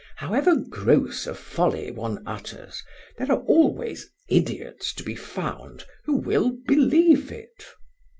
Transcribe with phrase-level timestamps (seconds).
[0.15, 2.81] However gross a folly one utters,
[3.19, 7.63] there are always idiots to be found who will believe it.